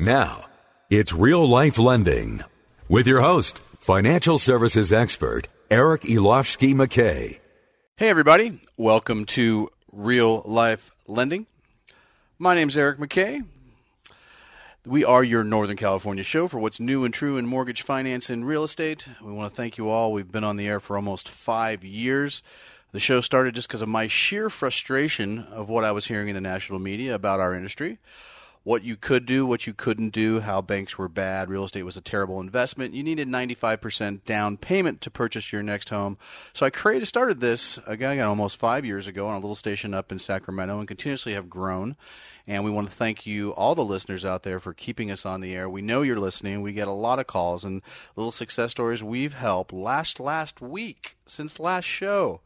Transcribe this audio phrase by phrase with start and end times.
[0.00, 0.44] Now,
[0.90, 2.44] it's real life lending
[2.88, 7.40] with your host, financial services expert, Eric Elovsky McKay.
[7.96, 8.60] Hey, everybody.
[8.76, 11.48] Welcome to Real Life Lending.
[12.38, 13.44] My name's Eric McKay.
[14.86, 18.46] We are your Northern California show for what's new and true in mortgage finance and
[18.46, 19.08] real estate.
[19.20, 20.12] We want to thank you all.
[20.12, 22.44] We've been on the air for almost five years.
[22.92, 26.36] The show started just because of my sheer frustration of what I was hearing in
[26.36, 27.98] the national media about our industry
[28.68, 31.96] what you could do, what you couldn't do, how banks were bad, real estate was
[31.96, 32.92] a terrible investment.
[32.92, 36.18] You needed 95% down payment to purchase your next home.
[36.52, 40.12] So I created, started this again almost five years ago on a little station up
[40.12, 41.96] in Sacramento and continuously have grown.
[42.46, 45.40] And we want to thank you, all the listeners out there, for keeping us on
[45.40, 45.66] the air.
[45.66, 46.60] We know you're listening.
[46.60, 47.80] We get a lot of calls and
[48.16, 52.42] little success stories we've helped last last week since last show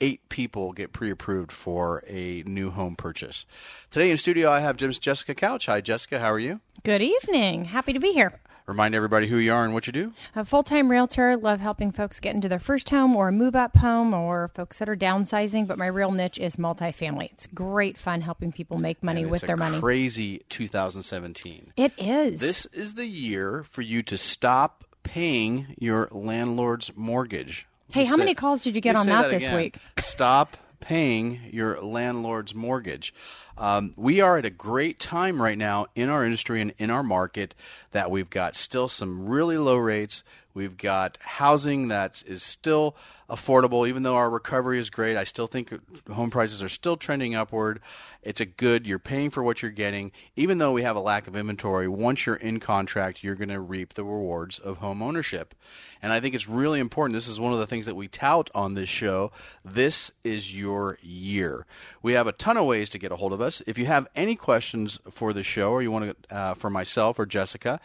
[0.00, 3.46] eight people get pre-approved for a new home purchase.
[3.90, 5.66] Today in studio, I have Jim's Jessica Couch.
[5.66, 6.18] Hi, Jessica.
[6.18, 6.60] How are you?
[6.84, 7.66] Good evening.
[7.66, 8.40] Happy to be here.
[8.68, 10.12] Remind everybody who you are and what you do.
[10.36, 11.38] A full time realtor.
[11.38, 14.78] Love helping folks get into their first home or a move up home or folks
[14.78, 15.66] that are downsizing.
[15.66, 17.32] But my real niche is multifamily.
[17.32, 19.80] It's great fun helping people make money with their money.
[19.80, 21.72] Crazy 2017.
[21.78, 22.40] It is.
[22.40, 27.66] This is the year for you to stop paying your landlord's mortgage.
[27.92, 29.56] Hey, how say, many calls did you get on that, that this again.
[29.56, 29.78] week?
[29.98, 33.14] Stop paying your landlord's mortgage.
[33.56, 37.02] Um, we are at a great time right now in our industry and in our
[37.02, 37.54] market
[37.90, 40.22] that we've got still some really low rates.
[40.58, 42.96] We've got housing that is still
[43.30, 45.16] affordable, even though our recovery is great.
[45.16, 45.72] I still think
[46.10, 47.78] home prices are still trending upward.
[48.24, 50.10] It's a good, you're paying for what you're getting.
[50.34, 53.60] Even though we have a lack of inventory, once you're in contract, you're going to
[53.60, 55.54] reap the rewards of home ownership.
[56.02, 57.14] And I think it's really important.
[57.14, 59.30] This is one of the things that we tout on this show.
[59.64, 61.66] This is your year.
[62.02, 63.62] We have a ton of ways to get a hold of us.
[63.64, 67.20] If you have any questions for the show or you want to, uh, for myself
[67.20, 67.78] or Jessica,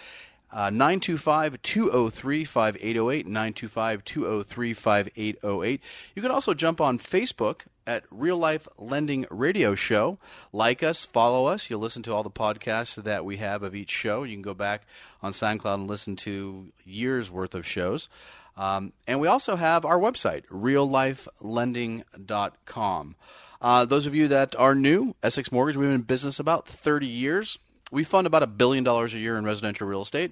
[0.53, 3.28] 925 203 5808.
[3.28, 5.81] 925 203 5808.
[6.16, 10.18] You can also jump on Facebook at Real Life Lending Radio Show.
[10.52, 11.69] Like us, follow us.
[11.69, 14.24] You'll listen to all the podcasts that we have of each show.
[14.24, 14.86] You can go back
[15.22, 18.09] on SoundCloud and listen to years worth of shows.
[18.56, 23.16] Um, and we also have our website, reallifelending.com.
[23.62, 27.08] Uh, those of you that are new, Essex Mortgage, we've been in business about 30
[27.08, 27.58] years.
[27.94, 30.31] We fund about a billion dollars a year in residential real estate.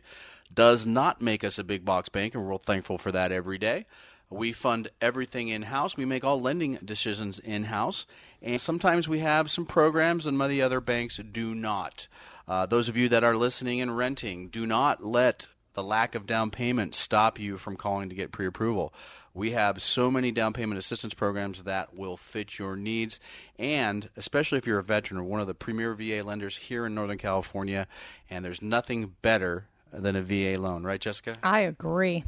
[0.52, 3.86] Does not make us a big box bank, and we're thankful for that every day.
[4.32, 5.96] We fund everything in house.
[5.96, 8.08] We make all lending decisions in house.
[8.42, 12.08] And sometimes we have some programs, and many other banks do not.
[12.48, 15.46] Uh, those of you that are listening and renting, do not let
[15.76, 18.92] the lack of down payment stop you from calling to get pre approval.
[19.34, 23.19] We have so many down payment assistance programs that will fit your needs.
[23.58, 26.96] And especially if you're a veteran or one of the premier VA lenders here in
[26.96, 27.88] Northern California,
[28.30, 31.36] and there's nothing better than a VA loan, right, Jessica?
[31.44, 32.24] I agree.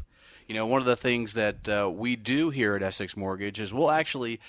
[0.48, 3.74] You know, one of the things that uh, we do here at Essex Mortgage is
[3.74, 4.40] we'll actually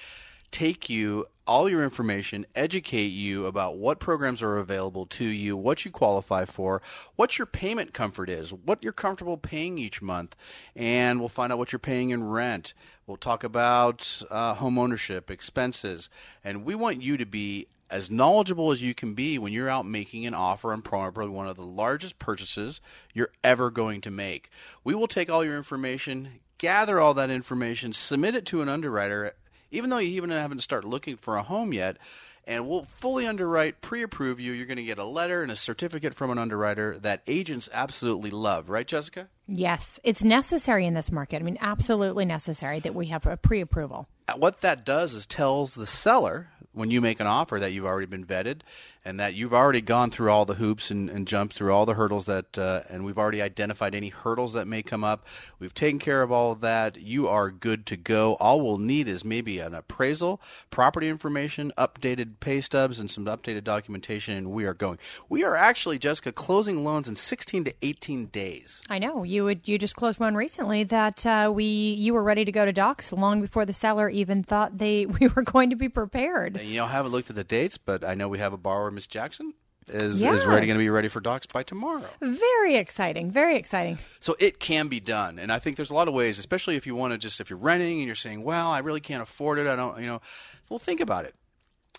[0.54, 5.84] take you all your information, educate you about what programs are available to you, what
[5.84, 6.81] you qualify for,
[7.16, 10.37] what your payment comfort is, what you're comfortable paying each month,
[10.76, 12.72] and we'll find out what you're paying in rent.
[13.04, 16.09] We'll talk about uh, home ownership, expenses,
[16.44, 19.84] and we want you to be as knowledgeable as you can be when you're out
[19.84, 22.81] making an offer on probably one of the largest purchases
[23.12, 24.50] you're ever going to make.
[24.84, 29.32] We will take all your information, gather all that information, submit it to an underwriter
[29.74, 31.98] even though you even haven't started looking for a home yet.
[32.46, 34.52] And we'll fully underwrite, pre approve you.
[34.52, 38.30] You're going to get a letter and a certificate from an underwriter that agents absolutely
[38.30, 39.28] love, right, Jessica?
[39.48, 41.41] Yes, it's necessary in this market.
[41.41, 44.09] I mean, absolutely necessary that we have a pre approval.
[44.28, 47.86] Uh, what that does is tells the seller when you make an offer that you've
[47.86, 48.60] already been vetted
[49.04, 51.95] and that you've already gone through all the hoops and, and jumped through all the
[51.95, 55.27] hurdles that, uh, and we've already identified any hurdles that may come up.
[55.59, 57.01] We've taken care of all of that.
[57.01, 58.34] You are good to go.
[58.34, 60.41] All we'll need is maybe an appraisal,
[60.71, 64.98] property information, updated pay stubs, and some updated documentation, and we are going.
[65.28, 68.83] We are actually, Jessica, closing loans in 16 to 18 days.
[68.89, 69.68] I know you would.
[69.68, 73.12] You just closed one recently that uh, we you were ready to go to docs
[73.12, 76.56] long before the seller even thought they we were going to be prepared.
[76.56, 78.59] And, you know, I haven't looked at the dates, but I know we have a
[78.59, 79.54] borrower Miss Jackson?
[79.86, 80.32] is, Yeah.
[80.32, 82.08] is ready going to be ready for docs by tomorrow.
[82.22, 83.30] Very exciting.
[83.30, 83.98] Very exciting.
[84.18, 86.86] So it can be done, and I think there's a lot of ways, especially if
[86.86, 89.58] you want to just if you're renting and you're saying, "Well, I really can't afford
[89.58, 89.66] it.
[89.66, 90.22] I don't," you know.
[90.70, 91.34] Well, think about it.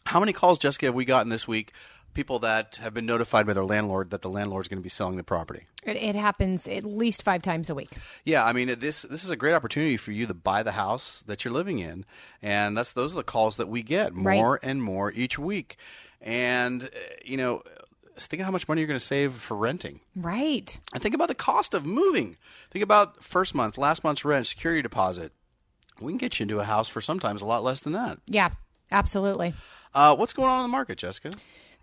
[0.07, 1.73] How many calls, Jessica, have we gotten this week?
[2.15, 5.17] People that have been notified by their landlord that the landlord's going to be selling
[5.17, 5.67] the property.
[5.83, 7.89] It, it happens at least five times a week.
[8.23, 11.23] Yeah, I mean this this is a great opportunity for you to buy the house
[11.27, 12.03] that you're living in,
[12.41, 14.37] and that's those are the calls that we get Right.
[14.37, 15.77] more and more each week.
[16.25, 16.87] And uh,
[17.23, 17.61] you know,
[18.17, 20.01] think of how much money you're going to save for renting.
[20.15, 20.77] Right.
[20.93, 22.37] And think about the cost of moving.
[22.71, 25.31] Think about first month, last month's rent, security deposit.
[26.01, 28.19] We can get you into a house for sometimes a lot less than that.
[28.25, 28.49] Yeah,
[28.91, 29.53] absolutely.
[29.93, 31.31] Uh, what's going on in the market, Jessica?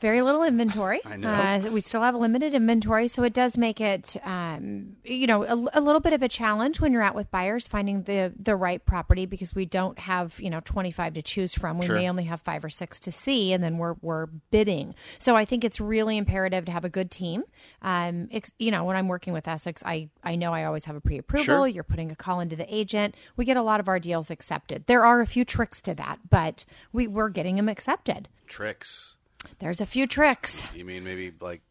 [0.02, 1.00] Very little inventory.
[1.06, 1.30] I know.
[1.30, 5.78] Uh, we still have limited inventory, so it does make it, um, you know, a,
[5.78, 8.84] a little bit of a challenge when you're out with buyers finding the the right
[8.84, 11.78] property because we don't have, you know, 25 to choose from.
[11.78, 11.94] We Sure.
[11.94, 14.96] may only have five or six to see, and then we're we're bidding.
[15.20, 17.44] So I think it's really imperative to have a good team.
[17.80, 20.96] Um, ex- you know, when I'm working with Essex, I I know I always have
[20.96, 21.44] a pre-approval.
[21.44, 21.66] Sure.
[21.68, 23.14] You're putting a call into the agent.
[23.36, 24.86] We get a lot of our deals accepted.
[24.86, 28.28] There are a few tricks to that, but we we're getting them accepted.
[28.48, 29.16] Tricks.
[29.58, 30.66] There's a few tricks.
[30.74, 31.62] You mean maybe like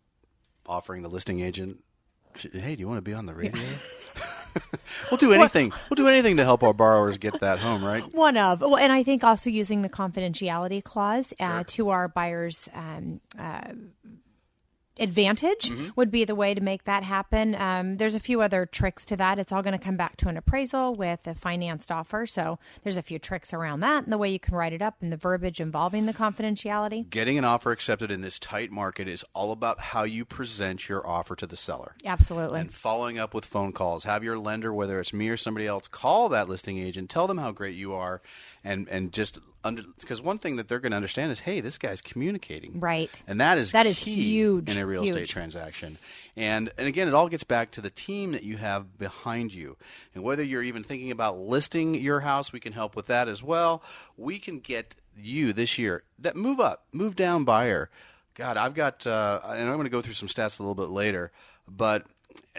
[0.66, 1.84] offering the listing agent,
[2.36, 3.62] hey, do you want to be on the radio?
[5.12, 5.72] we'll do anything.
[5.90, 8.04] We'll do anything to help our borrowers get that home, right?
[8.14, 12.70] One of, well, and I think also using the confidentiality clause uh, to our buyers'
[12.74, 13.72] um, uh,
[15.02, 17.56] advantage would be the way to make that happen.
[17.56, 19.40] Um, there's a few other tricks to that.
[19.40, 22.26] It's all going to come back to an appraisal with a financed offer.
[22.26, 24.96] So there's a few tricks around that and the way you can write it up
[25.02, 27.10] and the verbiage involving the confidentiality.
[27.10, 31.06] Getting an offer accepted in this tight market is all about how you present your
[31.06, 31.96] offer to the seller.
[32.06, 32.60] Absolutely.
[32.60, 34.04] and following up with phone calls.
[34.04, 37.38] Have your lender, whether it's me or somebody else, call that listing agent, tell them
[37.38, 38.22] how great you are,
[38.64, 41.78] and and just under because one thing that they're going to understand is, hey, this
[41.78, 43.24] guy's communicating, Right.
[43.28, 45.98] And that is That is huge, in a real estate transaction.
[46.36, 49.78] And and again, it all gets back to the team that you have behind you,
[50.16, 53.44] and whether you're even thinking about listing your house, we can help with that as
[53.44, 53.84] well.
[54.18, 57.90] We can get you this year that move up, move down buyer.
[58.34, 60.90] God, I've got, uh, and I'm going to go through some stats a little bit
[60.90, 61.32] later,
[61.68, 62.08] but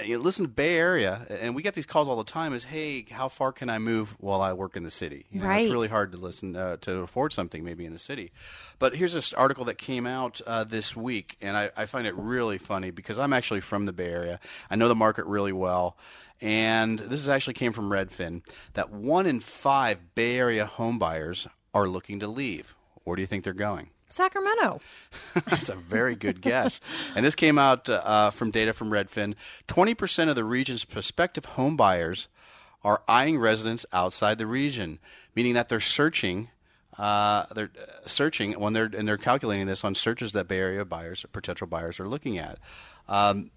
[0.05, 2.55] you know, listen to Bay Area, and we get these calls all the time.
[2.55, 5.27] Is hey, how far can I move while I work in the city?
[5.31, 5.65] You know, Right.
[5.65, 8.33] It's really hard to listen uh, to afford something maybe in the city.
[8.79, 12.15] But here's this article that came out uh, this week, and I, I find it
[12.17, 14.41] really funny because I'm actually from the Bay Area.
[14.71, 15.97] I know the market really well.
[16.41, 18.43] And this is actually came from Redfin
[18.75, 22.75] that one in five Bay Area homebuyers are looking to leave.
[23.05, 23.91] Where do you think they're going?
[24.13, 24.81] Sacramento.
[25.47, 26.81] That's a very good guess.
[27.17, 29.35] And this came out uh, from data from Redfin.
[29.69, 32.29] 20% of the region's prospective home buyers
[32.85, 34.99] are eyeing residents outside the region,
[35.35, 36.49] meaning that they're searching.
[36.99, 40.85] Uh, they're uh, searching when they're and they're calculating this on searches that Bay Area
[40.85, 42.59] buyers, potential buyers, are looking at.
[43.09, 43.51] Um,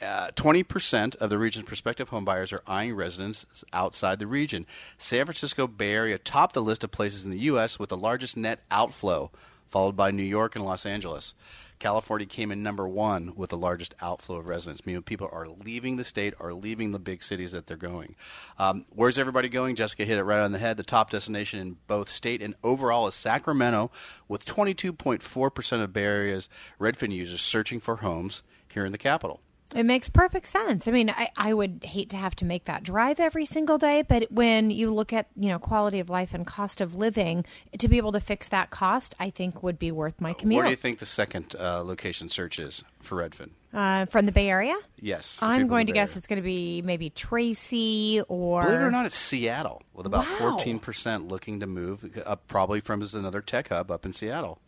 [0.00, 4.64] uh, 20% of the region's prospective home buyers are eyeing residents outside the region.
[4.96, 7.80] San Francisco Bay Area topped the list of places in the U.S.
[7.80, 9.30] with the largest net outflow,
[9.68, 11.34] followed by New York and Los Angeles.
[11.78, 15.96] California came in number one with the largest outflow of residents, meaning people are leaving
[15.96, 18.16] the state, are leaving the big cities that they're going.
[18.58, 19.76] Um, where's everybody going?
[19.76, 20.76] Jessica hit it right on the head.
[20.76, 23.90] The top destination in both state and overall is Sacramento,
[24.26, 26.48] with 22.4% of Bay Area's
[26.80, 28.42] Redfin users searching for homes
[28.72, 29.40] here in the capital.
[29.74, 30.88] It makes perfect sense.
[30.88, 34.02] I mean, I, I would hate to have to make that drive every single day,
[34.02, 37.44] but when you look at, you know, quality of life and cost of living,
[37.78, 40.56] to be able to fix that cost, I think would be worth my commute.
[40.56, 43.50] Where do you think the second uh, location search is for Redfin?
[43.74, 44.74] uh, from the Bay Area?
[44.98, 45.38] Yes.
[45.42, 46.18] I'm going to guess Area.
[46.18, 48.62] it's going to be maybe Tracy or.
[48.62, 50.56] Believe it or not, it's Seattle with about Wow.
[50.58, 54.60] 14% looking to move up, probably from is another tech hub up in Seattle.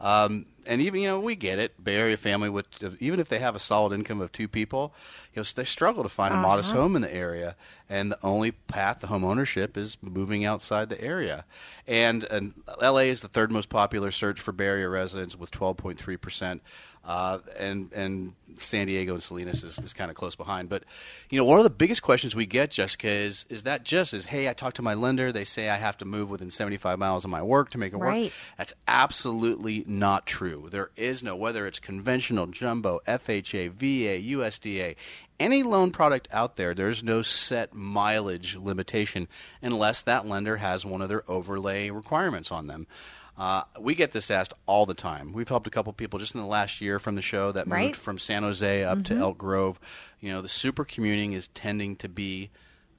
[0.00, 2.66] Um, and even you know we get it, Bay Area family with
[3.00, 4.94] even if they have a solid income of two people,
[5.34, 7.56] you know they struggle to find a modest home in the area,
[7.88, 11.44] and the only path to home ownership is moving outside the area.
[11.86, 13.08] And, and L.A.
[13.08, 16.62] is the third most popular search for Bay Area residents with 12.3 percent,
[17.04, 18.34] uh, and and
[18.64, 20.68] San Diego and Salinas is, is kind of close behind.
[20.68, 20.84] But
[21.30, 24.26] you know one of the biggest questions we get, Jessica, is is that just is
[24.26, 27.24] hey I talked to my lender, they say I have to move within 75 miles
[27.24, 28.08] of my work to make it work.
[28.56, 30.68] That's absolutely not true.
[30.70, 34.96] There is no, whether it's conventional, jumbo, FHA, VA, USDA,
[35.40, 39.28] any loan product out there, there's no set mileage limitation
[39.62, 42.86] unless that lender has one of their overlay requirements on them.
[43.38, 45.32] Uh, we get this asked all the time.
[45.32, 47.86] We've helped a couple people just in the last year from the show that Right.
[47.86, 49.78] moved from San Jose up to Elk Grove.
[50.20, 52.50] You know, the super commuting is tending to be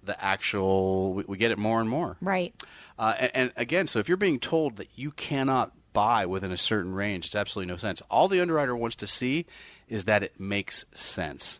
[0.04, 1.14] the actual.
[1.14, 2.16] We, we get it more and more.
[2.22, 2.56] Right.
[2.98, 6.58] Uh, and, and again, so if you're being told that you cannot buy within a
[6.58, 7.26] certain range.
[7.26, 8.02] It's absolutely no sense.
[8.10, 9.46] All the underwriter wants to see
[9.88, 11.60] is that it makes sense.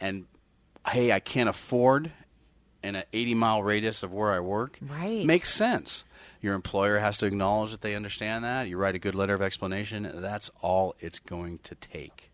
[0.00, 0.26] And
[0.88, 2.10] hey, I can't afford
[2.82, 4.78] in an 80 mile radius of where I work.
[4.80, 5.24] Right.
[5.24, 6.04] Makes sense.
[6.40, 8.68] Your employer has to acknowledge that they understand that.
[8.68, 10.10] You write a good letter of explanation.
[10.14, 12.30] That's all it's going to take.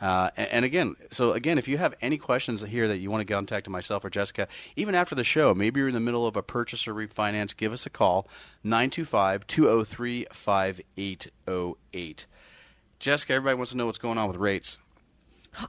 [0.00, 3.20] Uh, and, and, again, so again, if you have any questions here that you want
[3.20, 6.00] to get contact to myself or Jessica, even after the show, maybe you're in the
[6.00, 8.28] middle of a purchase or refinance, give us a call,
[8.62, 12.26] 925 203 5808.
[13.00, 14.78] Jessica, everybody wants to know what's going on with rates.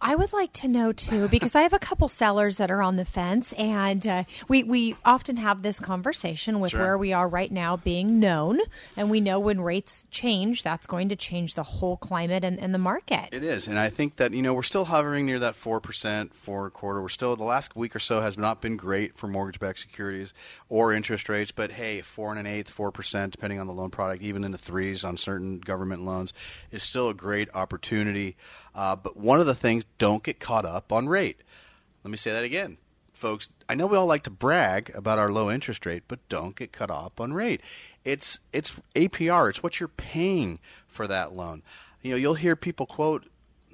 [0.01, 2.95] I would like to know too, because I have a couple sellers that are on
[2.95, 6.81] the fence, and uh, we we often have this conversation with Sure.
[6.81, 8.59] where we are right now being known,
[8.95, 12.73] and we know when rates change, that's going to change the whole climate and, and
[12.73, 13.29] the market.
[13.31, 16.31] It is, and I think that you know we're still hovering near that four percent,
[16.47, 17.01] a quarter.
[17.01, 20.33] We're still the last week or so has not been great for mortgage-backed securities
[20.67, 21.51] or interest rates.
[21.51, 24.51] But hey, four and an eighth, four percent, depending on the loan product, even in
[24.51, 26.33] the threes on certain government loans,
[26.71, 28.35] is still a great opportunity.
[28.75, 31.41] Uh, but one of the things, don't get caught up on rate.
[32.03, 32.77] Let me say that again,
[33.13, 33.49] folks.
[33.67, 36.71] I know we all like to brag about our low interest rate, but don't get
[36.71, 37.61] caught up on rate.
[38.05, 39.49] It's it's APR.
[39.49, 41.61] It's what you're paying for that loan.
[42.01, 43.25] You know, you'll hear people quote.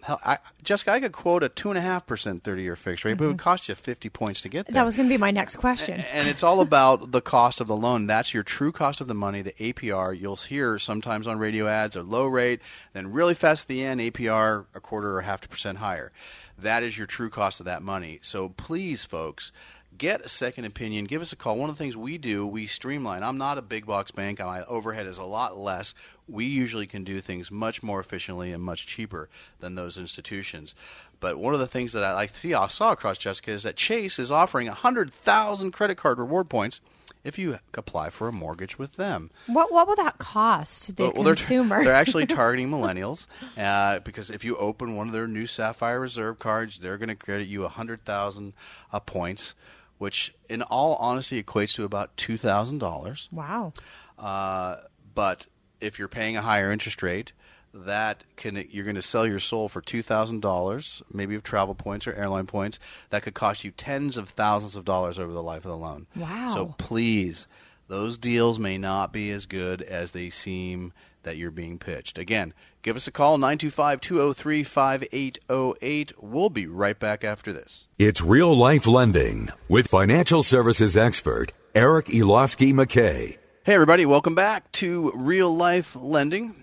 [0.05, 3.15] Hell, I, Jessica, I could quote a two and a half percent thirty-year fixed rate,
[3.17, 3.43] but it would mm-hmm.
[3.43, 4.75] cost you fifty points to get there.
[4.75, 5.99] That was going to be my next question.
[5.99, 8.05] And it's all about the cost of the loan.
[8.05, 10.15] That's your true cost of the money, the APR.
[10.15, 12.61] You'll hear sometimes on radio ads a low rate,
[12.93, 16.11] then really fast at the end, APR a quarter or half a percent higher.
[16.55, 18.19] That is your true cost of that money.
[18.21, 19.51] So please, folks,
[19.97, 21.05] get a second opinion.
[21.05, 21.57] Give us a call.
[21.57, 23.23] One of the things we do, we streamline.
[23.23, 24.39] I'm not a big box bank.
[24.39, 25.93] My overhead is a lot less.
[26.27, 30.75] We usually can do things much more efficiently and much cheaper than those institutions.
[31.19, 33.75] But one of the things that I, I see, I saw across Jessica is that
[33.75, 36.81] Chase is offering 100,000 credit card reward points
[37.23, 39.31] if you apply for a mortgage with them.
[39.47, 41.83] what what will that cost the Well, they're- consumer?
[41.83, 43.25] They're, actually targeting millennials
[43.57, 47.15] uh, because if you open one of their new Sapphire Reserve cards, they're going to
[47.15, 48.53] credit you 100,000
[48.91, 49.55] uh, points,
[49.97, 53.31] which in all honesty equates to about $2,000.
[53.31, 53.73] wow.
[54.17, 54.77] Uh,
[55.13, 55.47] but
[55.81, 57.31] if you're paying a higher interest rate,
[57.73, 61.75] that can you're going to sell your soul for two thousand dollars, maybe of travel
[61.75, 62.79] points or airline points.
[63.09, 66.07] That could cost you tens of thousands of dollars over the life of the loan.
[66.15, 66.51] Wow.
[66.53, 67.47] So please,
[67.87, 70.91] those deals may not be as good as they seem
[71.23, 72.17] that you're being pitched.
[72.17, 76.11] Again, give us a call 925-203-5808.
[76.19, 77.87] We'll be right back after this.
[77.97, 83.37] It's real life lending with financial services expert Eric Elofsky McKay.
[83.63, 86.55] Hey, everybody, welcome back to Real Life Lending.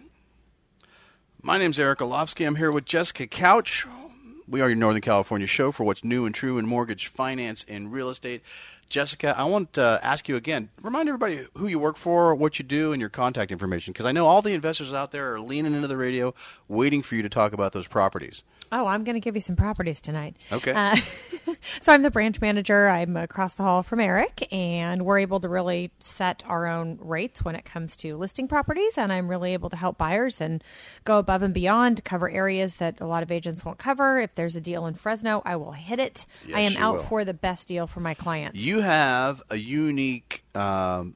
[1.42, 2.46] My name's Eric Olofsky.
[2.46, 3.86] I'm here with Jessica Couch.
[4.46, 7.92] We are your Northern California show for what's new and true in mortgage, finance, and
[7.92, 8.42] real estate.
[8.92, 12.62] Jessica, I want to ask you again remind everybody who you work for, what you
[12.62, 15.72] do, and your contact information, because I know all the investors out there are leaning
[15.72, 16.34] into the radio
[16.68, 18.42] waiting for you to talk about those properties.
[18.72, 20.36] Oh, I'm going to give you some properties tonight.
[20.50, 20.72] Okay.
[20.72, 20.96] Uh,
[21.82, 22.88] so I'm the branch manager.
[22.88, 27.44] I'm across the hall from Eric, and we're able to really set our own rates
[27.44, 28.96] when it comes to listing properties.
[28.96, 30.64] And I'm really able to help buyers and
[31.04, 34.18] go above and beyond to cover areas that a lot of agents won't cover.
[34.18, 36.24] If there's a deal in Fresno, I will hit it.
[36.46, 37.02] Yes, I am out will.
[37.02, 38.58] for the best deal for my clients.
[38.58, 41.14] You have a unique um,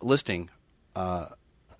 [0.00, 0.48] listing
[0.96, 1.26] uh,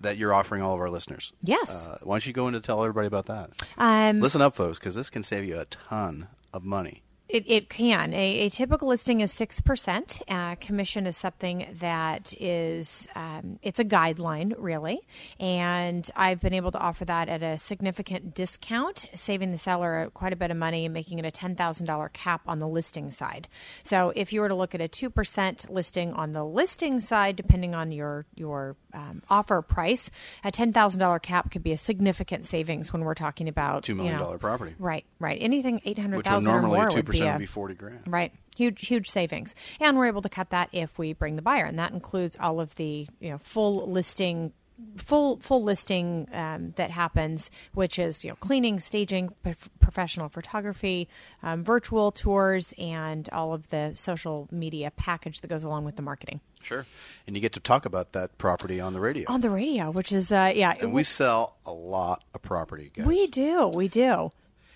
[0.01, 1.33] that you're offering all of our listeners.
[1.41, 1.87] Yes.
[1.87, 3.51] Uh, why don't you go in to tell everybody about that?
[3.77, 7.01] um, Listen up, folks, because this can save you a ton of money.
[7.27, 8.13] It, it can.
[8.13, 10.21] A, a typical listing is 6%.
[10.27, 14.99] Uh, commission is something that is, um, it's a guideline, really.
[15.39, 20.33] And I've been able to offer that at a significant discount, saving the seller quite
[20.33, 23.47] a bit of money and making it a $10,000 cap on the listing side.
[23.81, 27.73] So if you were to look at a 2% listing on the listing side, depending
[27.73, 30.09] on your, your um, offer price,
[30.43, 34.73] a $10,000 cap could be a significant savings when we're talking about $2 million property.
[34.79, 35.37] Right, right.
[35.39, 38.01] Anything 800,000 Which or more two would be a, would be forty grand.
[38.07, 38.33] Right.
[38.55, 39.53] Huge, huge savings.
[39.79, 41.65] And we're able to cut that if we bring the buyer.
[41.65, 44.53] And that includes all of the, you know, full listing
[44.97, 51.07] full full listing um, that happens which is you know cleaning staging prof- professional photography
[51.43, 56.01] um, virtual tours and all of the social media package that goes along with the
[56.01, 56.85] marketing Sure.
[57.27, 59.31] And you get to talk about that property on the radio.
[59.31, 63.05] on the radio which is uh, yeah and we sell a lot of property, guys.
[63.05, 64.31] we do we do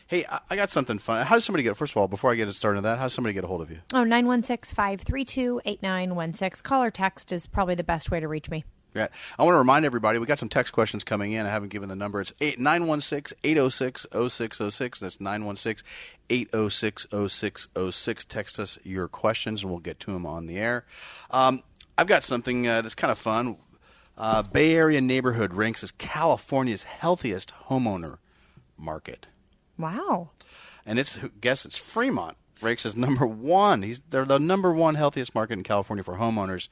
[0.07, 1.23] Hey, I, got something fun.
[1.23, 1.77] How does somebody get?
[1.77, 3.47] First of all, before I get it started on that, how does somebody get a
[3.47, 3.77] hold of you?
[3.93, 6.63] Oh, 916-532-8916.
[6.63, 8.63] Call or text is probably the best way to reach me.
[8.95, 9.07] Yeah.
[9.37, 11.45] I want to remind everybody we got some text questions coming in.
[11.45, 12.21] I haven't given the number.
[12.21, 14.99] It's 916 806 0606.
[14.99, 15.87] That's 916
[16.29, 18.25] 806 0606.
[18.25, 20.85] Text us your questions and we'll get to them on the air.
[21.29, 21.63] Um,
[21.97, 23.57] I've got something uh, that's kind of fun.
[24.17, 28.17] Uh, Bay Area neighborhood ranks as California's healthiest homeowner
[28.77, 29.27] market.
[29.77, 30.31] Wow.
[30.85, 33.81] And it's guess it's Fremont ranks as number one.
[33.81, 36.69] He's they're the number one healthiest market in California for homeowners,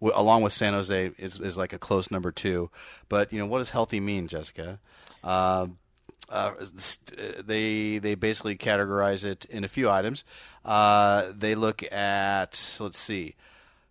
[0.00, 2.70] w- along with San Jose is is like a close number two.
[3.08, 4.78] But you know what does healthy mean, Jessica?
[5.22, 5.68] Uh,
[6.28, 6.52] uh,
[7.44, 10.24] they they basically categorize it in a few items.
[10.64, 13.34] Uh, they look at let's see,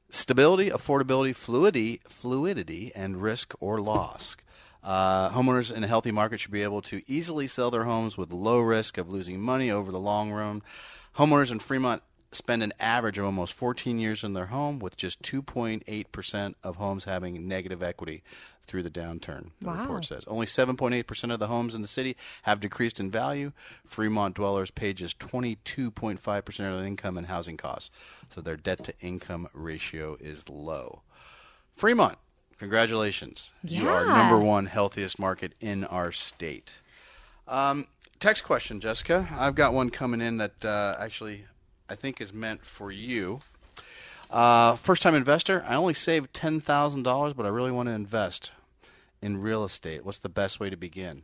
[0.09, 4.37] stability, affordability, fluidity, fluidity, and risk or loss.
[4.83, 8.31] Uh, homeowners in a healthy market should be able to easily sell their homes with
[8.31, 10.61] low risk of losing money over the long run.
[11.17, 15.21] Homeowners in Fremont spend an average of almost 14 years in their home, with just
[15.21, 18.23] 2.8% of homes having negative equity
[18.65, 19.81] through the downturn, the Wow.
[19.81, 20.25] report says.
[20.27, 23.53] Only 7.8% of the homes in the city have decreased in value.
[23.85, 27.89] Fremont dwellers pay just 22.5% of their income in housing costs,
[28.33, 31.01] so their debt to income ratio is low.
[31.75, 32.17] Fremont,
[32.59, 33.51] congratulations.
[33.63, 36.73] You are number one healthiest market in our state.
[37.47, 37.87] Um,
[38.19, 39.29] text question, Jessica.
[39.31, 41.45] I've got one coming in that uh, actually
[41.89, 43.39] I think is meant for you.
[44.29, 45.63] Uh, first time investor.
[45.67, 48.51] I only saved ten thousand dollars, but I really want to invest
[49.21, 50.05] in real estate.
[50.05, 51.23] What's the best way to begin?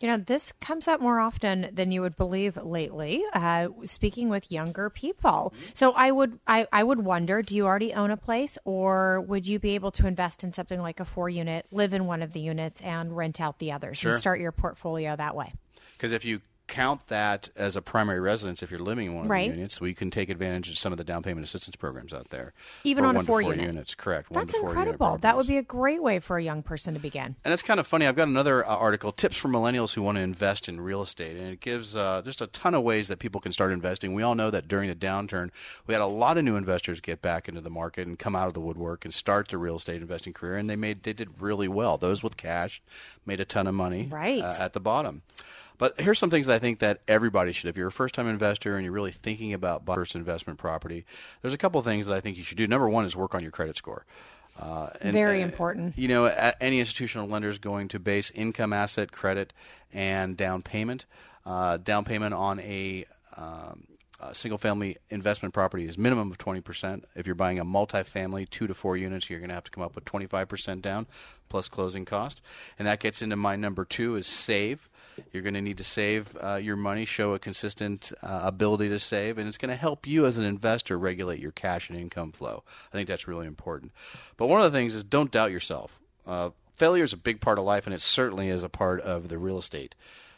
[0.00, 3.22] You know, this comes up more often than you would believe lately.
[3.32, 7.92] Uh, speaking with younger people, so I would, I, I would wonder: Do you already
[7.94, 11.66] own a place, or would you be able to invest in something like a four-unit,
[11.72, 14.12] live in one of the units, and rent out the others, Sure.
[14.12, 15.52] and start your portfolio that way?
[15.96, 19.30] Because if you count that as a primary residence, if you're living in one of
[19.30, 19.50] Right.
[19.50, 22.30] the units, we can take advantage of some of the down payment assistance programs out
[22.30, 22.54] there.
[22.84, 23.66] Even on a one four four-unit.
[23.66, 23.94] units.
[23.94, 24.30] Correct.
[24.30, 25.18] one That's four incredible.
[25.18, 27.36] That would be a great way for a young person to begin.
[27.44, 28.06] And it's kind of funny.
[28.06, 31.36] I've got another uh, article, tips for millennials who want to invest in real estate,
[31.36, 34.14] and it gives uh, just a ton of ways that people can start investing.
[34.14, 35.50] We all know that during the downturn,
[35.86, 38.48] we had a lot of new investors get back into the market and come out
[38.48, 41.40] of the woodwork and start their real estate investing career, and they made they did
[41.42, 41.98] really well.
[41.98, 42.80] Those with cash
[43.26, 44.42] made a ton of money Right.
[44.42, 45.22] uh, at the bottom.
[45.78, 47.68] But here's some things that I think that everybody should.
[47.68, 51.04] If you're a first-time investor and you're really thinking about buying first investment property,
[51.42, 52.66] there's a couple of things that I think you should do.
[52.66, 54.04] Number one is work on your credit score.
[54.58, 55.98] Uh, and, Very uh, important.
[55.98, 56.26] You know,
[56.60, 59.52] any institutional lender is going to base income, asset, credit,
[59.92, 61.06] and down payment.
[61.44, 63.04] Uh, down payment on a,
[63.36, 63.84] um,
[64.20, 67.02] a single-family investment property is minimum of 20%.
[67.16, 69.82] If you're buying a multifamily, two to four units, you're going to have to come
[69.82, 71.06] up with 25% down
[71.48, 72.40] plus closing cost.
[72.78, 74.88] And that gets into my number two is save.
[75.32, 78.98] You're going to need to save uh, your money, show a consistent uh, ability to
[78.98, 82.32] save, and it's going to help you as an investor regulate your cash and income
[82.32, 82.62] flow.
[82.92, 83.92] I think that's really important.
[84.36, 86.00] But one of the things is don't doubt yourself.
[86.26, 89.28] Uh, failure is a big part of life, and it certainly is a part of
[89.28, 89.94] the real estate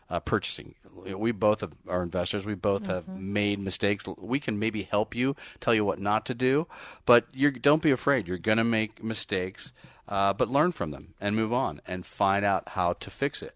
[0.09, 0.75] uh, purchasing.
[0.95, 2.45] We both have, are investors.
[2.45, 4.07] We both have made mistakes.
[4.19, 6.67] We can maybe help you, tell you what not to do,
[7.05, 8.29] but you're, don't be afraid.
[8.29, 9.73] You're going to make mistakes,
[10.09, 13.55] uh, but learn from them and move on and find out how to fix it.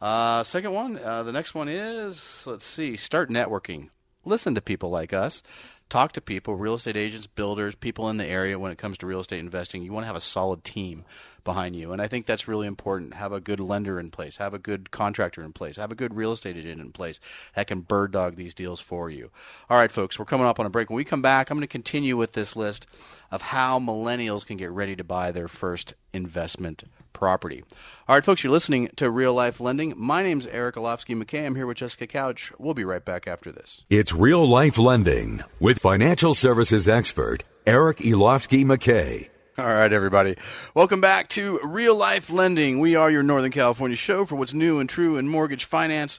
[0.00, 3.88] Uh, second one, uh, the next one is let's see, start networking.
[4.24, 5.42] Listen to people like us.
[5.88, 9.06] Talk to people, real estate agents, builders, people in the area when it comes to
[9.06, 9.82] real estate investing.
[9.82, 11.04] You want to have a solid team
[11.42, 11.92] behind you.
[11.92, 13.14] And I think that's really important.
[13.14, 16.14] Have a good lender in place, have a good contractor in place, have a good
[16.14, 17.18] real estate agent in place
[17.56, 19.30] that can bird dog these deals for you.
[19.68, 20.90] All right, folks, we're coming up on a break.
[20.90, 22.86] When we come back, I'm going to continue with this list
[23.32, 27.64] of how millennials can get ready to buy their first investment property.
[28.08, 29.94] All right, folks, you're listening to Real Life Lending.
[29.96, 31.46] My name's Eric Olofsky McKay.
[31.46, 32.52] I'm here with Jessica Couch.
[32.58, 33.84] We'll be right back after this.
[33.88, 39.28] It's Real Life Lending with financial services expert Eric Elofsky McKay.
[39.58, 40.36] All right, everybody.
[40.74, 42.80] Welcome back to Real Life Lending.
[42.80, 46.18] We are your Northern California show for what's new and true in mortgage finance.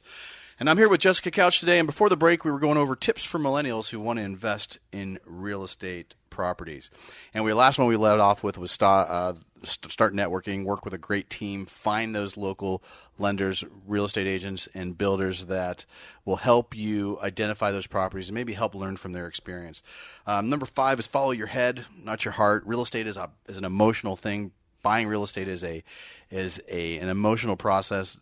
[0.59, 1.79] And I'm here with Jessica Couch today.
[1.79, 4.77] And before the break, we were going over tips for millennials who want to invest
[4.91, 6.91] in real estate properties.
[7.33, 10.85] And we last one we led off with was start, uh, st- start networking, work
[10.85, 12.83] with a great team, find those local
[13.17, 15.85] lenders, real estate agents, and builders that
[16.25, 19.83] will help you identify those properties and maybe help learn from their experience.
[20.27, 22.63] Um, number five is follow your head, not your heart.
[22.65, 24.51] Real estate is a is an emotional thing.
[24.83, 25.83] Buying real estate is a
[26.29, 28.19] is a an emotional process.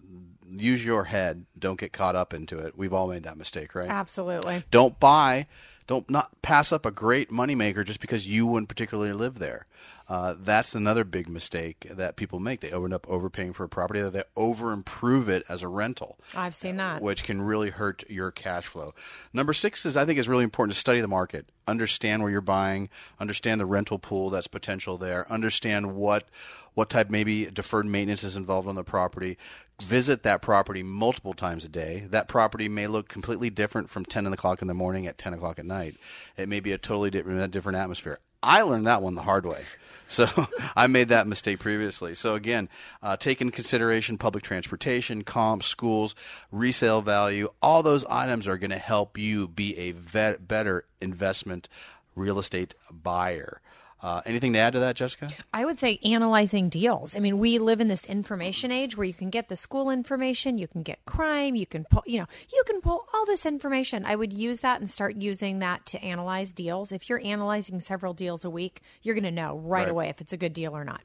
[0.52, 1.46] Use your head.
[1.58, 2.78] Don't get caught up into it.
[2.78, 3.90] We've all made that mistake, right?
[3.90, 4.64] Absolutely.
[4.72, 5.46] Don't buy,
[5.90, 9.66] don't not pass up a great moneymaker just because you wouldn't particularly live there.
[10.08, 12.60] Uh, that's another big mistake that people make.
[12.60, 16.20] They end up overpaying for a property, that they over improve it as a rental
[16.36, 17.02] I've seen that.
[17.02, 18.94] which can really hurt your cash flow.
[19.34, 22.42] Number six is I think is really important to study the market, understand where you're
[22.42, 26.30] buying, understand the rental pool that's potential there, understand what
[26.76, 29.40] what type maybe deferred maintenance is involved on the property.
[29.82, 32.06] Visit that property multiple times a day.
[32.10, 35.58] That property may look completely different from ten o'clock in the morning at ten o'clock
[35.58, 35.96] at night.
[36.38, 38.20] It may be a totally different different atmosphere.
[38.42, 39.64] I learned that one the hard way.
[40.12, 40.28] So
[40.76, 42.16] I made that mistake previously.
[42.16, 42.68] So again,
[43.04, 46.16] uh, take into consideration public transportation, comps, schools,
[46.52, 47.50] resale value.
[47.62, 51.70] All those items are going to help you be a vet, better investment
[52.16, 53.62] real estate buyer.
[54.02, 55.28] Uh, anything to add to that, Jessica?
[55.54, 57.16] I would say analyzing deals.
[57.16, 60.58] I mean, we live in this information age where you can get the school information,
[60.58, 64.06] you can get crime, you can pull, you know, you can pull all this information.
[64.06, 66.92] I would use that and start using that to analyze deals.
[66.92, 70.22] If you're analyzing several deals a week, you're going to know right, right, away if
[70.22, 71.02] it's a good deal or not.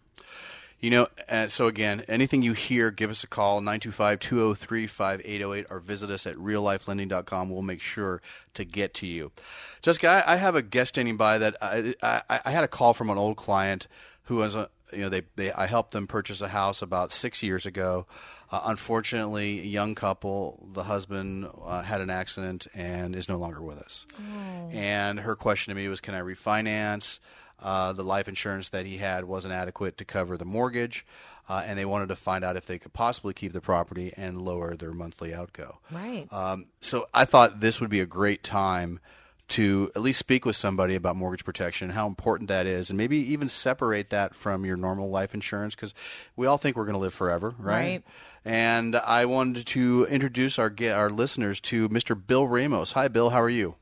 [0.85, 6.11] You know, uh, so again, anything you hear, give us a call, 925-203-5808, or visit
[6.11, 7.49] us at reallifelending.com.
[7.49, 8.21] We'll make sure
[8.53, 9.33] to get to you.
[9.81, 12.93] Jessica, I, I have a guest standing by that I, I, I, had a call
[12.93, 13.89] from an old client
[14.25, 17.43] who was a, you know, they, they I helped them purchase a house about six
[17.43, 18.07] years ago.
[18.53, 23.63] Uh, unfortunately, a young couple, the husband uh, had an accident and is no longer
[23.63, 24.07] with us.
[24.19, 24.69] Oh.
[24.71, 27.21] And her question to me was, can I refinance?
[27.61, 31.07] Uh, the life insurance that he had wasn't adequate to cover the mortgage,
[31.49, 34.41] uh, and they wanted to find out if they could possibly keep the property and
[34.41, 35.79] lower their monthly outgo.
[35.91, 36.27] Right.
[36.31, 39.01] Um, so I thought this would be a great time
[39.47, 43.19] to at least speak with somebody about mortgage protection, how important that is, and maybe
[43.19, 45.95] even separate that from your normal life insurance because
[46.35, 47.75] we all think we're going to live forever, right?
[47.75, 48.03] Right.
[48.47, 52.21] And I wanted to introduce our our listeners to Mr.
[52.27, 52.93] Bill Ramos.
[52.93, 53.31] Hi, Bill.
[53.31, 53.77] How are you?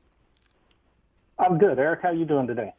[1.39, 2.01] I'm good, Eric.
[2.03, 2.73] How are you doing today?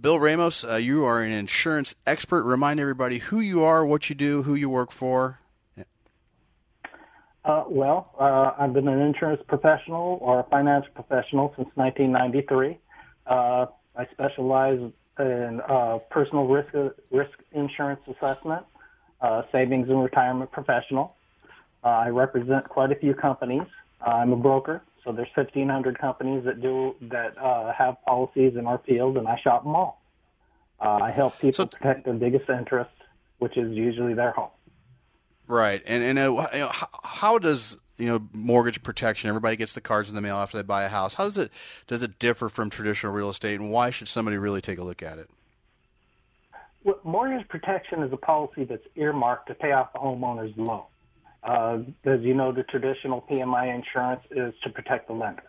[0.00, 2.42] Bill Ramos, uh, you are an insurance expert.
[2.42, 5.40] Remind everybody who you are, what you do, who you work for.
[7.44, 12.78] Uh, well, uh, I've been an insurance professional or a financial professional since 1993.
[13.26, 14.80] Uh, I specialize
[15.18, 16.74] in uh, personal risk
[17.10, 18.66] risk insurance assessment,
[19.20, 21.16] uh, savings and retirement professional.
[21.84, 23.66] I represent quite a few companies.
[24.04, 28.78] I'm a broker, so there's 1,500 companies that do that uh, have policies in our
[28.78, 30.02] field, and I shop them all.
[30.80, 32.90] Uh, I help people so, protect their biggest interest,
[33.38, 34.50] which is usually their home.
[35.46, 39.28] Right, and and uh, you know, how, how, does you know mortgage protection?
[39.28, 41.14] Everybody gets the cards in the mail after they buy a house.
[41.14, 41.52] How does it
[41.86, 45.04] does it differ from traditional real estate, and why should somebody really take a look
[45.04, 45.30] at it?
[46.82, 50.82] Well, mortgage protection is a policy that's earmarked to pay off the homeowner's loan.
[51.46, 55.44] Uh, as you know, the traditional PMI insurance is to protect the lender.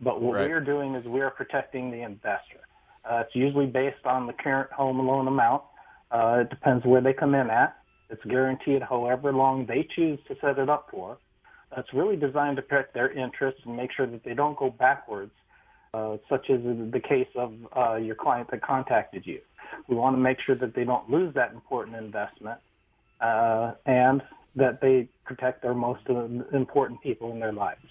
[0.00, 0.48] But what right.
[0.48, 2.60] we're doing is we're protecting the investor.
[3.04, 5.62] Uh, it's usually based on the current home loan amount.
[6.12, 7.76] Uh, it depends where they come in at.
[8.08, 11.18] It's guaranteed however long they choose to set it up for.
[11.76, 15.32] It's really designed to protect their interests and make sure that they don't go backwards,
[15.92, 19.40] uh, such as the case of uh, your client that contacted you.
[19.88, 22.60] We want to make sure that they don't lose that important investment
[23.20, 24.22] uh, and
[24.56, 26.02] that they protect their most
[26.52, 27.84] important people in their lives.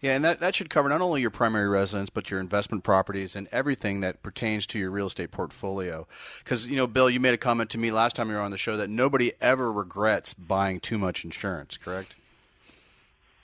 [0.00, 3.34] Yeah, and that, that should cover not only your primary residence, but your investment properties
[3.34, 6.06] and everything that pertains to your real estate portfolio.
[6.38, 8.52] Because, you know, Bill, you made a comment to me last time you were on
[8.52, 12.14] the show that nobody ever regrets buying too much insurance, correct?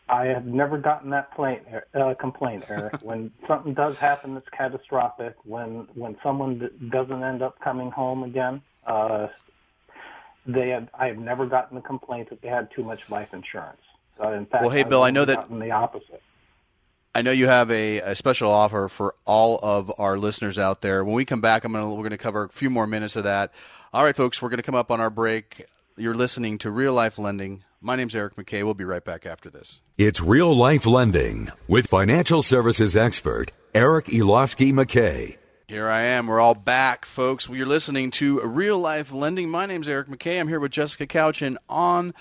[0.09, 1.62] I have never gotten that plaint,
[1.94, 2.99] uh, complaint, Eric.
[3.03, 8.61] when something does happen that's catastrophic, when when someone doesn't end up coming home again,
[8.87, 9.29] uh,
[10.46, 13.80] they have, I have never gotten a complaint that they had too much life insurance.
[14.18, 16.22] So in fact, well, hey, I've Bill, I know that the opposite.
[17.14, 21.04] I know you have a, a, special offer for all of our listeners out there.
[21.04, 23.52] When we come back, I'm gonna we're gonna cover a few more minutes of that.
[23.92, 25.66] All right, folks, we're gonna come up on our break.
[25.96, 27.62] You're listening to Real Life Lending.
[27.80, 28.64] My name's Eric McKay.
[28.64, 29.80] We'll be right back after this.
[29.96, 35.37] It's Real Life Lending with financial services expert Eric Elovsky McKay.
[35.66, 36.27] Here I am.
[36.27, 37.48] We're all back, folks.
[37.48, 39.48] We're listening to Real Life Lending.
[39.48, 40.38] My name's Eric McKay.
[40.38, 42.12] I'm here with Jessica Couch, and on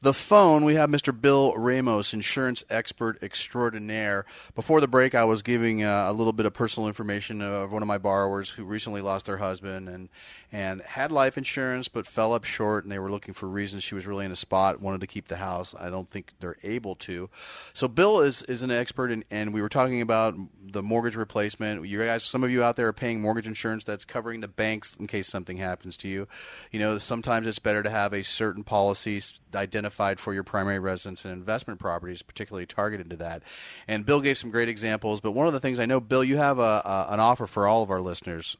[0.00, 1.18] the phone, we have Mr.
[1.18, 4.26] Bill Ramos, insurance expert extraordinaire.
[4.54, 7.82] Before the break, I was giving uh, a little bit of personal information of one
[7.82, 10.08] of my borrowers who recently lost their husband and
[10.50, 13.82] and had life insurance but fell up short, and they were looking for reasons.
[13.82, 15.74] She was really in a spot, wanted to keep the house.
[15.78, 17.28] I don't think they're able to.
[17.74, 21.86] So Bill is is an expert, in, and we were talking about the mortgage replacement.
[21.88, 24.94] You guys, some of you out there are paying mortgage insurance that's covering the banks
[24.94, 26.28] in case something happens to you.
[26.70, 29.20] You know, sometimes it's better to have a certain policy
[29.54, 29.87] identified
[30.18, 33.42] for your primary residence and investment properties, particularly targeted to that.
[33.86, 36.36] And Bill gave some great examples, but one of the things I know, Bill, you
[36.36, 38.56] have a, a an offer for all of our listeners.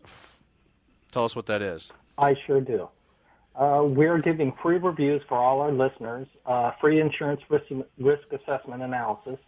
[1.13, 1.93] Tell us what that is.
[2.17, 2.89] I sure do.
[3.55, 7.67] Uh, we're giving free reviews for all our listeners, uh, free insurance risk,
[7.99, 9.39] risk assessment analysis.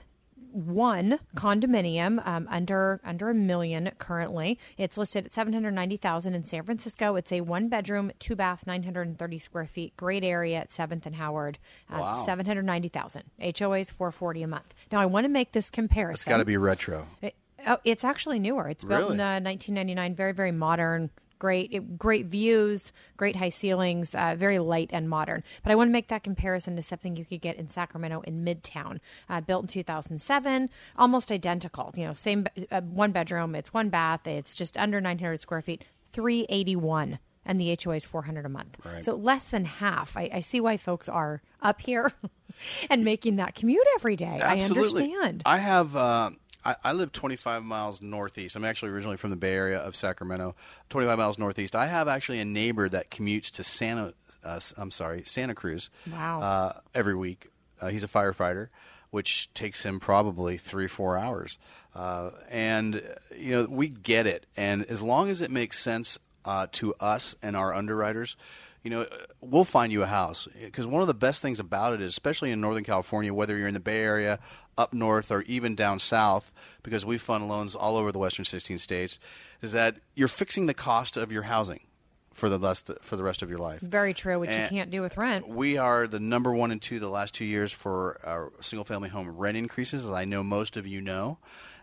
[0.54, 4.60] one condominium um, under under a million currently.
[4.78, 7.16] It's listed at seven hundred ninety thousand in San Francisco.
[7.16, 9.96] It's a one bedroom, two bath, nine hundred and thirty square feet.
[9.98, 11.58] Great area at Seventh and Howard.
[11.90, 12.26] Uh, Wow.
[12.26, 13.24] Seven hundred ninety thousand.
[13.60, 14.74] HOA's four forty a month.
[14.92, 16.16] Now I want to make this comparison.
[16.16, 17.08] It's got to be retro.
[17.22, 17.36] It,
[17.66, 18.68] oh, it's actually newer.
[18.68, 20.16] It's built in uh, 1999.
[20.16, 21.10] Very, very modern.
[21.44, 25.44] Great, it- great views, great high ceilings, uh, very light and modern.
[25.62, 28.46] But I want to make that comparison to something you could get in Sacramento in
[28.46, 31.92] Midtown, uh, built in 2007, almost identical.
[31.98, 33.56] You know, same uh, one bedroom.
[33.56, 34.26] It's one bath.
[34.26, 35.84] It's just under 900 square feet.
[36.14, 38.78] 381 and the HOA is 400 a month.
[39.04, 40.16] So less than half.
[40.16, 42.14] I, I see why folks are up here
[42.90, 44.40] and making that commute every day.
[44.42, 45.02] Absolutely.
[45.02, 45.44] I understand.
[45.46, 45.94] I have.
[45.94, 46.30] Uh,
[46.66, 48.56] I, I live 25 miles northeast.
[48.56, 50.56] I'm actually originally from the Bay Area of Sacramento.
[50.90, 51.76] 25 miles northeast.
[51.76, 54.14] I have actually a neighbor that commutes to Santa.
[54.44, 55.90] Uh, I'm sorry, Santa Cruz.
[56.12, 56.42] Wow.
[56.42, 57.50] Uh, every week.
[57.82, 58.70] Uh, he's a firefighter,
[59.12, 61.58] which takes him probably three, four hours.
[61.96, 63.04] Uh, and
[63.38, 64.46] you know we get it.
[64.58, 68.36] And as long as it makes sense uh, to us and our underwriters,
[68.84, 69.08] you know,
[69.40, 70.48] we'll find you a house.
[70.62, 73.68] Because one of the best things about it is, especially in Northern California, whether you're
[73.68, 74.40] in the Bay Area,
[74.78, 76.52] up north, or even down south,
[76.84, 79.20] because we fund loans all over the western 16 states,
[79.62, 81.80] is that you're fixing the cost of your housing
[82.34, 83.80] for the rest for the rest of your life.
[83.80, 85.48] Very true, which you can't do with rent.
[85.48, 89.10] We are the number one and two the last two years for our single family
[89.10, 90.04] home rent increases.
[90.06, 91.38] As I know most of you know,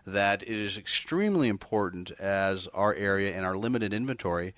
[0.05, 4.53] that it is extremely important as our area and our limited inventory.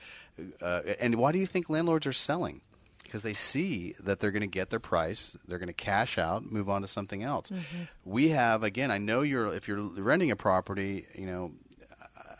[0.61, 2.61] Uh, and why do you think landlords are selling?
[3.03, 6.51] Because they see that they're going to get their price, they're going to cash out,
[6.51, 7.51] move on to something else.
[8.03, 8.89] We have again.
[8.89, 11.51] I know you're if you're renting a property, you know,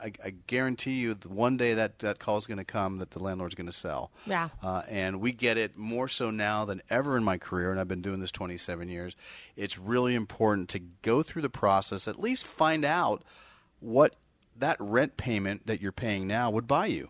[0.04, 3.12] I, I guarantee you, that one day that that call is going to come that
[3.12, 4.12] the landlord's going to sell.
[4.26, 4.50] Yeah.
[4.62, 7.88] Uh, and we get it more so now than ever in my career, and I've
[7.88, 9.16] been doing this 27 years.
[9.56, 13.24] It's really important to go through the process, at least find out
[13.80, 14.16] what
[14.58, 17.10] that rent payment that you're paying now would buy you.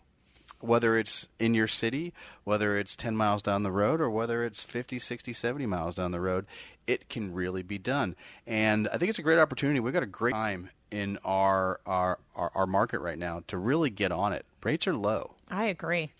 [0.63, 2.13] Whether it's in your city,
[2.45, 6.11] whether it's 10 miles down the road, or whether it's 50, 60, 70 miles down
[6.11, 6.45] the road,
[6.87, 8.15] it can really be done.
[8.47, 9.81] And I think it's a great opportunity.
[9.81, 13.89] We've got a great time in our, our, our, our market right now to really
[13.89, 14.45] get on it.
[14.63, 15.31] Rates are low.
[15.51, 16.11] I agree.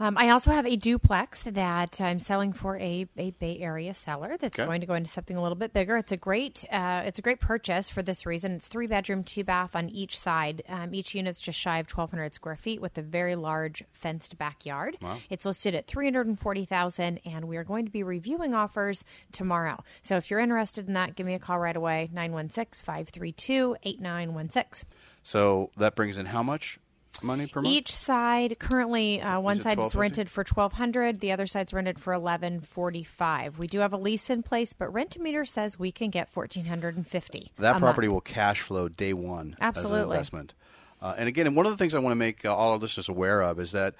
[0.00, 4.36] Um, I also have a duplex that I'm selling for a, a Bay Area seller
[4.38, 4.64] that's Okay.
[4.64, 5.96] going to go into something a little bit bigger.
[5.96, 8.52] It's a great uh, it's a great purchase for this reason.
[8.52, 10.62] It's three bedroom, two bath on each side.
[10.68, 14.96] Um, each unit's just shy of 1,200 square feet with a very large fenced backyard.
[15.30, 19.82] It's listed at 340,000, and we are going to be reviewing offers tomorrow.
[20.02, 24.88] So if you're interested in that, give me a call right away 916 532 8916.
[25.22, 26.78] So that brings in how much
[27.22, 27.72] money per month?
[27.72, 31.20] Each side currently, uh, one it side is rented for twelve hundred.
[31.20, 33.58] The other side's rented for eleven forty five.
[33.58, 36.66] We do have a lease in place, but Rent Meter says we can get fourteen
[36.66, 37.52] hundred and fifty.
[37.58, 40.16] that property will cash flow day one as an Absolutely.
[40.16, 40.54] investment.
[41.00, 42.80] Uh, and again, and one of the things I want to make uh, all of
[42.80, 43.94] this listeners aware of is that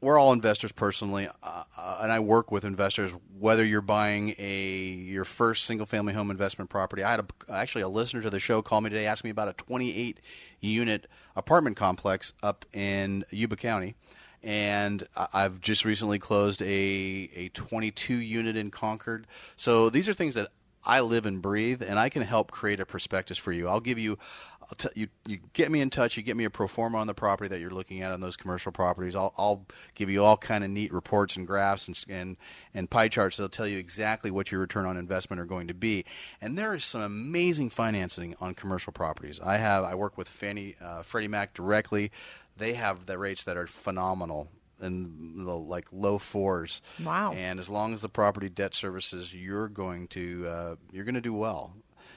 [0.00, 3.12] we're, all investors personally, uh, uh, and I work with investors.
[3.38, 7.82] Whether you're buying a your first single family home investment property, I had a, actually
[7.82, 10.20] a listener to the show call me today, asked me about a 28
[10.60, 13.94] unit apartment complex up in Yuba County.
[14.42, 19.26] And I've just recently closed a, a 22 unit in Concord.
[19.56, 20.48] So these are things that
[20.84, 23.68] I live and breathe, and I can help create a prospectus for you.
[23.68, 24.18] I'll give you,
[24.62, 26.16] I'll t- you, you get me in touch.
[26.16, 28.36] You get me a pro forma on the property that you're looking at on those
[28.36, 29.14] commercial properties.
[29.14, 32.36] I'll, I'll give you all kind of neat reports and graphs and, and
[32.72, 35.74] and pie charts that'll tell you exactly what your return on investment are going to
[35.74, 36.04] be.
[36.40, 39.38] And there is some amazing financing on commercial properties.
[39.40, 42.10] I have I work with Fannie uh, Freddie Mac directly.
[42.56, 44.48] They have the rates that are phenomenal
[44.82, 46.82] in the like low fours.
[47.04, 47.32] Wow.
[47.32, 51.20] And as long as the property debt services, you're going to uh, you're going to
[51.20, 51.74] do well.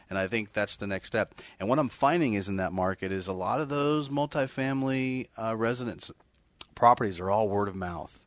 [0.09, 1.35] And I think that's the next step.
[1.59, 5.55] And what I'm finding is in that market is a lot of those multifamily uh,
[5.55, 6.11] residence
[6.75, 8.19] properties are all word of mouth.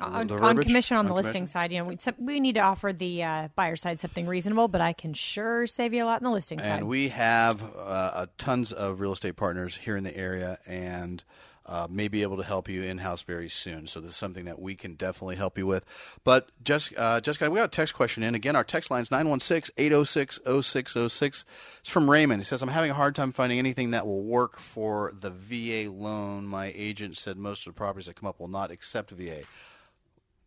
[0.00, 2.60] on, the on commission on the On listing side, you know, we, we need to
[2.60, 6.20] offer the uh, buyer side something reasonable, but I can sure save you a lot
[6.20, 6.80] in the listing side.
[6.80, 11.24] And we have uh, tons of real estate partners here in the area and
[11.68, 13.86] uh, may be able to help you in house very soon.
[13.86, 15.84] So, this is something that we can definitely help you with.
[16.24, 16.48] But,
[16.96, 18.34] uh, Jessica, we got a text question in.
[18.34, 21.44] Again, our text line is 916 806 0606.
[21.80, 22.40] It's from Raymond.
[22.40, 25.90] He says, I'm having a hard time finding anything that will work for the VA
[25.90, 26.46] loan.
[26.46, 29.42] My agent said most of the properties that come up will not accept VA.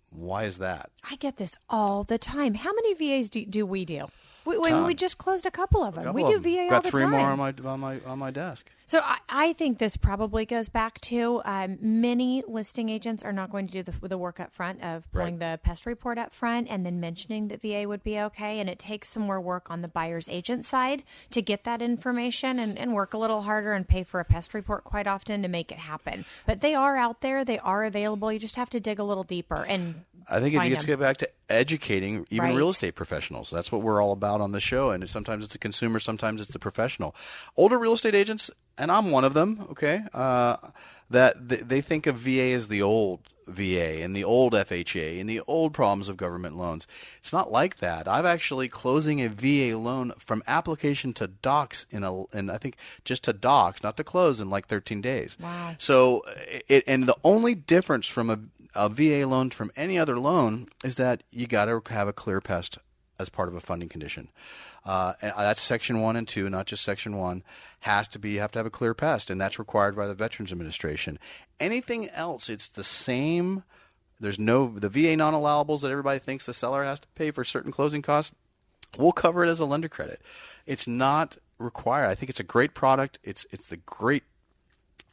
[0.09, 0.89] Why is that?
[1.09, 2.55] I get this all the time.
[2.55, 4.07] How many VAs do, do we do?
[4.45, 6.05] We, we, we just closed a couple of them.
[6.05, 6.39] Couple we do.
[6.39, 7.11] VA got all the three time.
[7.11, 8.71] more on my on my on my desk.
[8.91, 13.49] So I, I think this probably goes back to um, many listing agents are not
[13.49, 16.67] going to do the, the work up front of pulling the pest report up front
[16.69, 18.59] and then mentioning that VA would be okay.
[18.59, 22.59] And it takes some more work on the buyer's agent side to get that information
[22.59, 25.47] and, and work a little harder and pay for a pest report quite often to
[25.47, 26.25] make it happen.
[26.45, 28.29] But they are out there, they are available.
[28.29, 30.87] You just have to dig a little deeper and I think it find gets to
[30.87, 32.55] get back to educating even Right.
[32.55, 33.49] real estate professionals.
[33.51, 34.91] That's what we're all about on the show.
[34.91, 37.15] And sometimes it's the consumer, sometimes it's the professional.
[37.57, 39.67] Older real estate agents, and I'm one of them.
[39.71, 40.57] Okay, uh,
[41.09, 45.29] that th- they think of VA as the old VA and the old FHA and
[45.29, 46.87] the old problems of government loans.
[47.19, 48.07] It's not like that.
[48.07, 52.77] I've actually closing a VA loan from application to docs in a, and I think
[53.03, 55.37] just to docs, not to close in like 13 days.
[55.39, 55.75] Wow.
[55.79, 56.21] So
[56.69, 58.39] it, and the only difference from a,
[58.75, 62.41] a VA loan from any other loan is that you got to have a clear
[62.41, 62.77] pest
[63.19, 64.29] as part of a funding condition.
[64.83, 67.43] Uh, and that's section one and two, not just section one.
[67.81, 70.15] Has to be you have to have a clear pest, and that's required by the
[70.15, 71.19] Veterans Administration.
[71.59, 73.63] Anything else, it's the same.
[74.19, 77.71] There's no the VA non-allowables that everybody thinks the seller has to pay for certain
[77.71, 78.35] closing costs.
[78.97, 80.21] We'll cover it as a lender credit.
[80.65, 82.07] It's not required.
[82.07, 83.19] I think it's a great product.
[83.23, 84.23] It's it's the great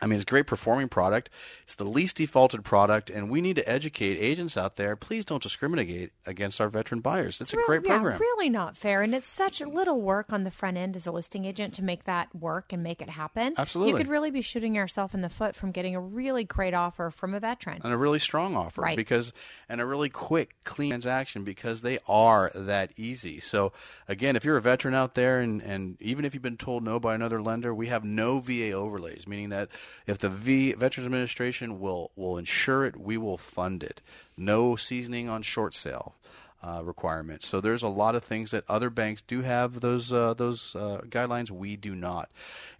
[0.00, 1.28] I mean, it's a great performing product.
[1.64, 4.94] It's the least defaulted product, and we need to educate agents out there.
[4.94, 7.40] Please don't discriminate against our veteran buyers.
[7.40, 8.20] It's a Real- great yeah, program.
[8.20, 9.02] really not fair.
[9.02, 12.04] And it's such little work on the front end as a listing agent to make
[12.04, 13.54] that work and make it happen.
[13.58, 13.92] Absolutely.
[13.92, 17.10] You could really be shooting yourself in the foot from getting a really great offer
[17.10, 17.80] from a veteran.
[17.82, 18.96] and a really strong offer Right.
[18.96, 19.32] because
[19.68, 23.72] and a really quick clean transaction because they are that easy so
[24.06, 26.98] again if you're a veteran out there and, and even if you've been told no
[27.00, 29.68] by another lender we have no va overlays meaning that
[30.06, 34.02] if the v veterans administration will will insure it we will fund it
[34.36, 36.14] no seasoning on short sale
[36.62, 37.46] uh, requirements.
[37.46, 41.02] So there's a lot of things that other banks do have those uh, those uh,
[41.08, 41.50] guidelines.
[41.50, 42.28] We do not,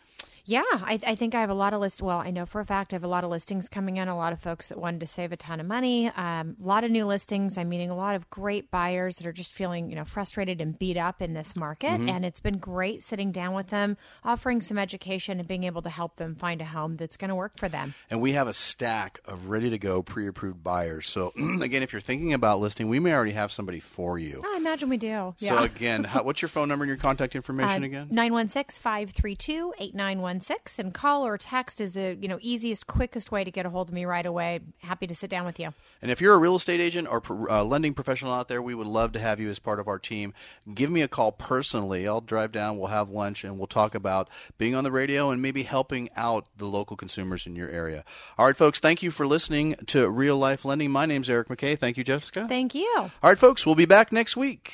[0.49, 2.01] Yeah, I, I think I have a lot of list.
[2.01, 4.07] Well, I know for a fact I have a lot of listings coming in.
[4.07, 6.07] A lot of folks that wanted to save a ton of money.
[6.09, 7.57] Um, a lot of new listings.
[7.57, 10.77] I'm meeting a lot of great buyers that are just feeling, you know, frustrated and
[10.77, 11.91] beat up in this market.
[11.91, 12.09] Mm-hmm.
[12.09, 15.89] And it's been great sitting down with them, offering some education, and being able to
[15.89, 17.93] help them find a home that's going to work for them.
[18.09, 21.07] and we have a stack of ready to go pre-approved buyers.
[21.07, 21.31] So
[21.61, 24.41] again, if you're thinking about listing, we may already have somebody for you.
[24.43, 25.35] I imagine we do.
[25.37, 28.07] So again, how, what's your phone number and your contact information Uh, again?
[28.09, 30.38] 916 532 8916.
[30.39, 33.69] 816 and call or text is the, you know, easiest, quickest way to get a
[33.69, 34.61] hold of me right away.
[34.79, 35.73] Happy to sit down with you.
[36.01, 38.87] And if you're a real estate agent or uh, lending professional out there, we would
[38.87, 40.33] love to have you as part of our team.
[40.73, 42.07] Give me a call personally.
[42.07, 45.41] I'll drive down, we'll have lunch, and we'll talk about being on the radio and
[45.41, 48.05] maybe helping out the local consumers in your area.
[48.37, 50.91] All right, folks, thank you for listening to Real Life Lending.
[50.91, 51.77] My name's Eric McKay.
[51.77, 52.47] Thank you, Jessica.
[52.47, 52.89] Thank you.
[52.97, 54.73] All right, folks, we'll be back next week.